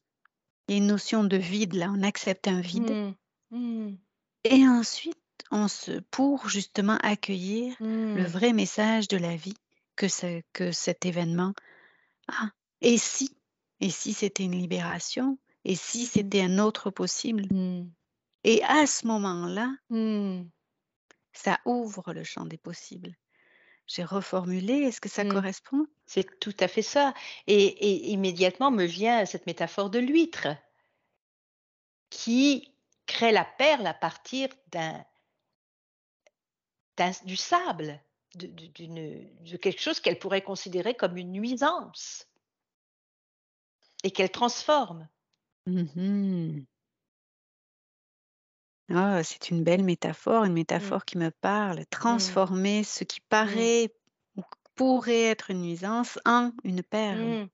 Il 0.67 0.73
y 0.73 0.75
a 0.75 0.77
une 0.79 0.87
notion 0.87 1.23
de 1.23 1.37
vide 1.37 1.73
là, 1.73 1.91
on 1.91 2.03
accepte 2.03 2.47
un 2.47 2.61
vide 2.61 2.97
mmh, 2.97 3.15
mmh, 3.51 3.97
et 4.43 4.67
ensuite 4.67 5.15
on 5.51 5.67
se 5.67 5.99
pour 5.99 6.49
justement 6.49 6.97
accueillir 7.03 7.75
le 8.13 8.23
mmh, 8.23 8.25
vrai 8.25 8.51
message 8.51 9.07
de 9.07 9.17
la 9.17 9.35
vie 9.35 9.53
que 9.95 10.07
ce 10.07 10.41
que 10.53 10.71
cet 10.71 11.05
événement 11.05 11.53
a. 12.29 12.51
Et 12.81 12.97
si? 12.97 13.37
Et 13.81 13.91
si 13.91 14.13
c'était 14.13 14.45
une 14.45 14.59
libération? 14.59 15.37
Et 15.67 15.75
si 15.75 16.05
c'était 16.07 16.41
un 16.41 16.59
autre 16.59 16.89
possible? 16.89 17.43
mmh, 17.51 17.91
Et 18.45 18.63
à 18.63 18.87
ce 18.87 19.05
moment-là, 19.05 19.75
mmh, 19.89 20.43
ça 21.33 21.59
ouvre 21.65 22.13
le 22.13 22.23
champ 22.23 22.45
des 22.45 22.57
possibles. 22.57 23.13
J'ai 23.85 24.03
reformulé, 24.03 24.73
est-ce 24.73 25.01
que 25.01 25.09
ça 25.09 25.25
mmh. 25.25 25.29
correspond? 25.33 25.85
C'est 26.05 26.39
tout 26.39 26.55
à 26.61 26.69
fait 26.69 26.81
ça. 26.81 27.13
Et, 27.47 27.65
et 27.65 28.11
immédiatement 28.11 28.71
me 28.71 28.85
vient 28.85 29.25
cette 29.25 29.45
métaphore 29.45 29.89
de 29.89 29.99
l'huître 29.99 30.47
qui 32.09 32.73
crée 33.05 33.33
la 33.33 33.45
perle 33.45 33.87
à 33.87 33.93
partir 33.93 34.47
d'un, 34.71 35.05
du 37.25 37.35
sable. 37.35 38.01
de 38.35 39.57
quelque 39.57 39.81
chose 39.81 39.99
qu'elle 39.99 40.19
pourrait 40.19 40.43
considérer 40.43 40.95
comme 40.95 41.17
une 41.17 41.33
nuisance 41.33 42.25
et 44.03 44.11
qu'elle 44.11 44.31
transforme. 44.31 45.09
Mmh 45.67 45.89
mh. 45.95 46.67
Ah, 48.89 49.23
c'est 49.23 49.49
une 49.49 49.63
belle 49.63 49.83
métaphore, 49.85 50.43
une 50.43 50.51
Mmh. 50.71 50.93
métaphore 50.93 51.05
qui 51.05 51.17
me 51.17 51.31
parle. 51.31 51.85
Mmh. 52.03 52.37
Transformer 52.39 52.83
ce 52.83 53.03
qui 53.05 53.21
Mmh. 53.43 53.67
paraît 53.69 53.93
ou 54.35 54.43
pourrait 54.75 55.23
être 55.23 55.51
une 55.51 55.61
nuisance 55.61 56.19
en 56.25 56.51
une 56.65 56.83
perle. 56.83 57.37
Mmh. 57.37 57.49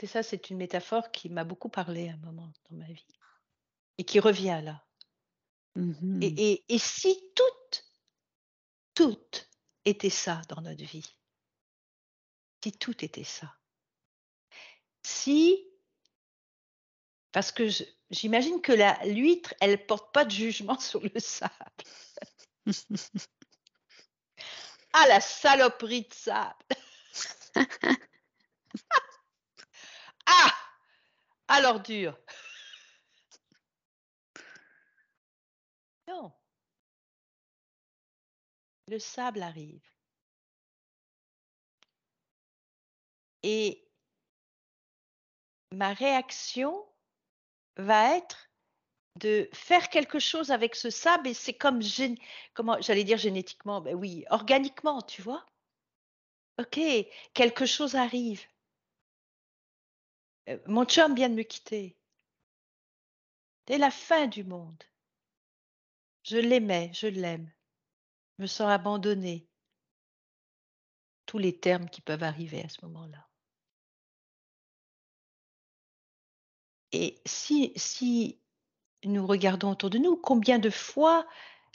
C'est 0.00 0.06
ça, 0.08 0.22
c'est 0.22 0.50
une 0.50 0.58
métaphore 0.58 1.10
qui 1.12 1.28
m'a 1.30 1.44
beaucoup 1.44 1.68
parlé 1.70 2.08
à 2.10 2.14
un 2.14 2.18
moment 2.18 2.52
dans 2.70 2.76
ma 2.76 2.86
vie 2.92 3.06
et 3.98 4.04
qui 4.04 4.20
revient 4.20 4.60
là. 4.64 4.84
Mmh 5.76 5.96
mh. 6.02 6.38
Et 6.38 6.64
et 6.70 6.78
si 6.78 7.20
toutes, 7.36 7.84
toutes 8.94 9.50
étaient 9.84 10.08
ça 10.08 10.40
dans 10.48 10.62
notre 10.62 10.82
vie? 10.82 11.18
Si 12.64 12.72
tout 12.72 13.04
était 13.04 13.24
ça? 13.24 13.58
Si 15.04 15.71
parce 17.32 17.50
que 17.52 17.68
j'imagine 18.10 18.60
que 18.60 18.72
la 18.72 18.98
l'huître, 19.06 19.54
elle 19.60 19.84
porte 19.86 20.12
pas 20.12 20.24
de 20.24 20.30
jugement 20.30 20.78
sur 20.78 21.00
le 21.02 21.20
sable. 21.20 21.52
Ah 24.94 25.06
la 25.08 25.20
saloperie 25.20 26.02
de 26.02 26.14
sable! 26.14 26.54
Ah! 30.26 30.52
Ah 31.48 31.60
l'ordure! 31.60 32.16
Non. 36.06 36.32
Le 38.86 38.98
sable 39.00 39.42
arrive. 39.42 39.82
Et 43.42 43.88
ma 45.72 45.92
réaction 45.94 46.84
va 47.76 48.16
être 48.16 48.50
de 49.16 49.48
faire 49.52 49.88
quelque 49.90 50.18
chose 50.18 50.50
avec 50.50 50.74
ce 50.74 50.90
sable 50.90 51.28
et 51.28 51.34
c'est 51.34 51.54
comme 51.54 51.80
comment 52.54 52.80
j'allais 52.80 53.04
dire 53.04 53.18
génétiquement, 53.18 53.80
beh 53.80 53.94
oui, 53.94 54.24
organiquement, 54.30 55.02
tu 55.02 55.22
vois? 55.22 55.44
OK, 56.58 56.80
quelque 57.34 57.66
chose 57.66 57.94
arrive. 57.94 58.42
Heu, 60.48 60.60
mon 60.66 60.84
chum 60.84 61.14
vient 61.14 61.28
de 61.28 61.34
me 61.34 61.42
quitter. 61.42 61.96
C'est 63.68 63.78
la 63.78 63.90
fin 63.90 64.26
du 64.26 64.44
monde. 64.44 64.82
Je 66.24 66.36
l'aimais, 66.36 66.90
je 66.94 67.06
l'aime. 67.06 67.50
Je 68.38 68.42
me 68.42 68.46
sens 68.46 68.68
abandonnée. 68.68 69.48
Tous 71.26 71.38
les 71.38 71.58
termes 71.58 71.88
qui 71.88 72.00
peuvent 72.00 72.22
arriver 72.22 72.62
à 72.62 72.68
ce 72.68 72.84
moment-là. 72.84 73.31
Et 76.92 77.20
si 77.26 77.72
si 77.76 78.38
nous 79.04 79.26
regardons 79.26 79.72
autour 79.72 79.90
de 79.90 79.98
nous, 79.98 80.16
combien 80.16 80.58
de 80.58 80.70
fois, 80.70 81.26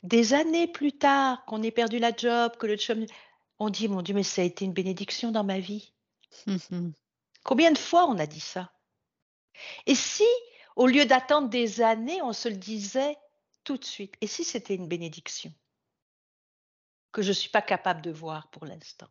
des 0.03 0.34
années 0.34 0.67
plus 0.67 0.93
tard, 0.93 1.43
qu'on 1.45 1.63
ait 1.63 1.71
perdu 1.71 1.99
la 1.99 2.15
job, 2.15 2.56
que 2.58 2.67
le 2.67 2.77
chum 2.77 3.06
on 3.60 3.69
dit: 3.69 3.88
«Mon 3.88 4.01
Dieu, 4.01 4.13
mais 4.13 4.23
ça 4.23 4.41
a 4.41 4.45
été 4.45 4.65
une 4.65 4.73
bénédiction 4.73 5.32
dans 5.32 5.43
ma 5.43 5.60
vie». 5.60 5.93
Mmh 6.45 6.58
mh. 6.71 6.91
Combien 7.43 7.71
de 7.71 7.77
fois 7.77 8.06
on 8.06 8.19
a 8.19 8.27
dit 8.27 8.39
ça? 8.39 8.71
Et 9.88 9.95
si, 9.95 10.27
au 10.75 10.86
lieu 10.86 11.06
d'attendre 11.06 11.49
des 11.49 11.82
années, 11.82 12.21
on 12.21 12.34
se 12.34 12.49
le 12.49 12.58
disait 12.58 13.17
tout 13.63 13.77
de 13.77 13.86
suite? 13.86 14.13
Et 14.21 14.27
si 14.27 14.43
c'était 14.43 14.75
une 14.75 14.88
bénédiction? 14.88 15.53
Que 17.12 17.21
je 17.23 17.32
suis 17.32 17.49
pas 17.49 17.63
capable 17.63 18.01
de 18.01 18.12
voir 18.12 18.49
pour 18.51 18.65
l'instant. 18.65 19.08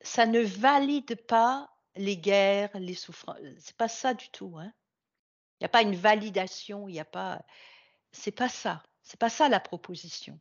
Ça 0.00 0.24
ne 0.24 0.40
valide 0.40 1.16
pas 1.26 1.75
les 1.96 2.16
guerres, 2.18 2.70
les 2.78 2.94
souffran 2.94 3.34
heu, 3.42 3.54
c'est 3.58 3.76
pas 3.76 3.88
ça 3.88 4.14
du 4.14 4.28
tout, 4.30 4.54
hein. 4.58 4.72
Il 5.60 5.64
y 5.64 5.66
a 5.66 5.70
pas 5.70 5.82
une 5.82 5.96
validation, 5.96 6.88
il 6.88 6.94
y 6.96 7.00
a 7.00 7.04
pas 7.06 7.42
c'est 8.12 8.32
pas 8.32 8.48
ça, 8.50 8.82
c'est 9.02 9.20
pas 9.20 9.30
ça 9.30 9.48
la 9.50 9.60
proposition. 9.60 10.40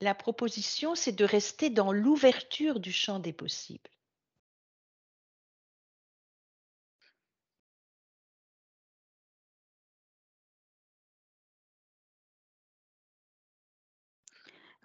La 0.00 0.12
proposition, 0.12 0.96
c'est 0.96 1.12
de 1.12 1.24
rester 1.24 1.70
dans 1.70 1.92
l'ouverture 1.92 2.80
du 2.80 2.90
champ 2.90 3.20
des 3.20 3.32
possibles. 3.32 3.88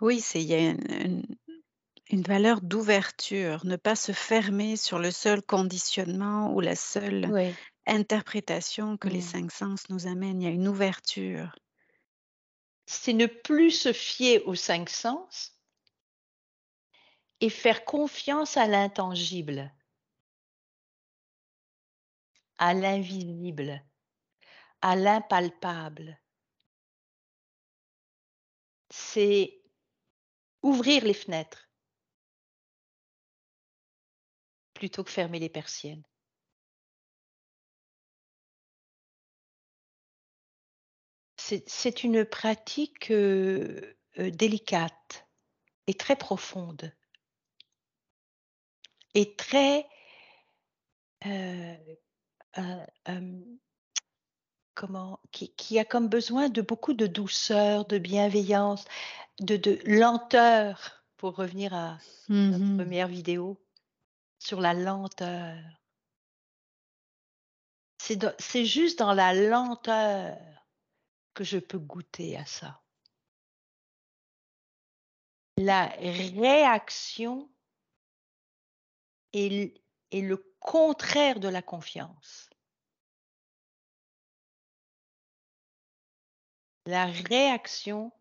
Oui, 0.02 0.22
c'est 0.22 0.42
il 0.44 0.50
y 0.50 0.54
une 0.56 1.24
une 2.14 2.22
valeur 2.22 2.62
d'ouverture, 2.62 3.66
ne 3.66 3.76
pas 3.76 3.96
se 3.96 4.12
fermer 4.12 4.78
sur 4.78 5.00
le 5.00 5.10
seul 5.10 5.42
conditionnement 5.42 6.54
ou 6.54 6.60
la 6.60 6.76
seule 6.76 7.28
Oui. 7.34 7.56
interprétation 7.88 8.98
que 8.98 9.08
les 9.08 9.18
Mmh. 9.18 9.22
5 9.22 9.52
sens 9.52 9.90
nous 9.90 10.06
amènent, 10.06 10.40
il 10.40 10.46
y 10.46 10.48
a 10.48 10.54
une 10.54 10.68
ouverture. 10.68 11.56
C'est 12.86 13.14
ne 13.14 13.26
plus 13.26 13.72
se 13.72 13.92
fier 13.94 14.44
aux 14.46 14.54
5 14.54 14.90
sens 14.90 15.60
et 17.42 17.50
faire 17.50 17.84
confiance 17.84 18.58
à 18.58 18.68
l'intangible. 18.68 19.74
À 22.60 22.76
l'invisible, 22.76 23.84
à 24.82 24.96
l'impalpable. 24.96 26.22
C'est 28.92 29.64
ouvrir 30.62 31.04
les 31.04 31.16
fenêtres 31.16 31.73
plutôt 34.84 35.06
que 35.06 35.12
fermer 35.12 35.40
les 35.40 35.48
persiennes. 35.48 36.04
C'est 41.40 42.04
une 42.04 42.26
pratique, 42.26 43.10
heu 43.12 43.96
heu, 44.20 44.30
délicate 44.32 45.28
et 45.88 45.96
très 45.96 46.18
profonde. 46.18 46.94
Et 49.16 49.36
très 49.36 49.86
hem, 51.22 51.80
comment? 54.76 55.20
Qui 55.32 55.54
qui 55.56 55.80
a 55.80 55.86
comme 55.86 56.08
besoin 56.10 56.50
de 56.50 56.62
beaucoup 56.62 56.94
de 56.94 57.08
douceur, 57.08 57.86
de 57.86 57.98
bienveillance, 58.00 58.86
de 59.42 59.58
de 59.58 59.80
lenteur, 59.86 61.06
pour 61.18 61.38
revenir 61.38 61.76
à 61.76 62.00
Mmh 62.30 62.52
notre 62.52 62.60
mh. 62.60 62.78
1re 62.78 63.10
vidéo, 63.10 63.60
sur 64.44 64.60
la 64.60 64.74
lenteur. 64.74 65.58
C'est 67.98 68.66
juste 68.66 69.00
dans 69.00 69.14
la 69.14 69.34
lenteur 69.34 70.38
que 71.34 71.46
je 71.46 71.58
peux 71.58 71.80
goûter 71.80 72.38
à 72.38 72.46
ça. 72.46 72.84
La 75.58 75.86
réaction 75.86 77.50
est 79.32 79.80
le 80.12 80.54
contraire 80.60 81.40
de 81.40 81.48
la 81.48 81.62
confiance. 81.62 82.50
La 86.86 87.06
réaction 87.06 88.12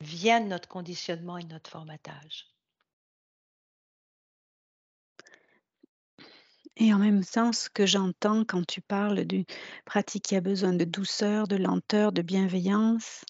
vient 0.00 0.42
de 0.42 0.48
notre 0.48 0.68
conditionnement 0.68 1.38
et 1.38 1.44
de 1.44 1.54
notre 1.54 1.70
formatage. 1.70 2.57
Et 6.80 6.94
en 6.94 6.98
même 6.98 7.24
temps, 7.24 7.52
ce 7.52 7.68
que 7.68 7.86
j'entends 7.86 8.44
quand 8.44 8.64
tu 8.64 8.80
parles 8.80 9.24
d'une 9.24 9.44
pratique 9.84 10.26
qui 10.26 10.36
a 10.36 10.40
besoin 10.40 10.72
de 10.72 10.84
douceur, 10.84 11.48
de 11.48 11.56
lenteur, 11.56 12.12
de 12.12 12.22
bienveillance, 12.22 13.24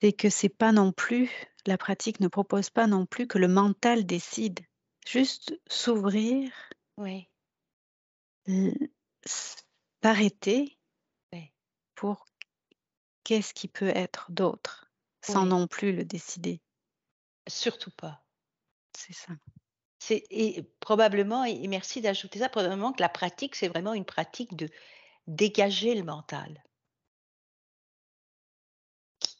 c'est 0.00 0.12
que 0.12 0.30
c'est 0.30 0.48
pas 0.48 0.70
non 0.72 0.92
plus 0.92 1.30
la 1.66 1.76
pratique 1.76 2.20
ne 2.20 2.28
propose 2.28 2.70
pas 2.70 2.86
non 2.86 3.04
plus 3.04 3.26
que 3.26 3.38
le 3.38 3.48
mental 3.48 4.06
décide. 4.06 4.60
Juste 5.06 5.60
s'ouvrir 5.68 6.50
Oui. 6.96 7.28
s'arrêter 10.02 10.78
Oui. 11.32 11.52
pour 11.94 12.24
qu'est-ce 13.24 13.52
qui 13.52 13.68
peut 13.68 13.92
être 13.94 14.30
d'autre? 14.30 14.90
Sans 15.22 15.42
Oui. 15.42 15.48
non 15.48 15.66
plus 15.66 15.92
le 15.92 16.04
décider. 16.04 16.62
Surtout 17.48 17.90
pas. 17.90 18.24
C'est 18.96 19.12
ça 19.12 19.34
et 20.10 20.62
probablement, 20.80 21.44
et 21.44 21.66
merci 21.68 22.00
d'ajouter 22.00 22.38
ça, 22.40 22.48
probablement 22.48 22.92
que 22.92 23.02
la 23.02 23.08
pratique, 23.08 23.54
c'est 23.54 23.68
vraiment 23.68 23.94
une 23.94 24.04
pratique 24.04 24.56
de 24.56 24.68
dégager 25.26 25.94
le 25.94 26.04
mental, 26.04 26.62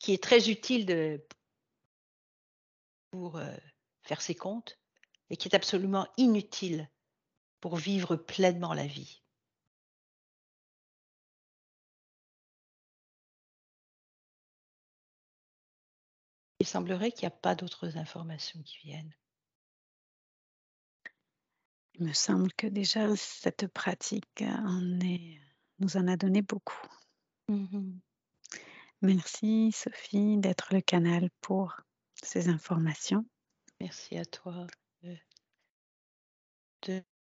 qui 0.01 0.13
est 0.13 0.23
très 0.23 0.51
utile 0.51 0.87
de, 0.87 1.25
pour 3.11 3.37
euh, 3.37 3.57
faire 4.03 4.21
ses 4.21 4.35
comptes 4.35 4.79
et 5.31 5.37
qui 5.37 5.49
est 5.49 5.55
absolument 5.55 6.07
inutile 6.17 6.89
pour 7.61 7.77
vivre 7.77 8.17
pleinement 8.17 8.75
la 8.75 8.87
vie. 8.87 9.23
Il 16.61 16.67
semblerait 16.67 17.13
qu'il 17.13 17.23
n'y 17.23 17.33
a 17.33 17.37
pas 17.37 17.55
d'autres 17.55 17.97
informations 17.97 18.61
qui 18.63 18.79
viennent. 18.79 19.15
Il 21.99 22.07
me 22.07 22.13
semble 22.13 22.53
que 22.53 22.67
déjà 22.67 23.15
cette 23.17 23.67
pratique 23.69 24.43
en 24.43 25.01
est 25.01 25.41
nous 25.81 25.97
en 25.97 26.07
a 26.07 26.17
donné 26.17 26.43
beaucoup. 26.43 26.87
Mmh 27.49 27.67
mh. 27.73 28.01
Merci 29.03 29.73
Sophie 29.73 30.39
d'être 30.39 30.75
le 30.75 30.81
canal 30.81 31.31
pour 31.41 31.81
ces 32.23 32.49
informations. 32.49 33.25
Merci 33.81 34.17
à 34.17 34.25
toi 34.25 34.67
de 35.03 35.17
de 36.83 37.03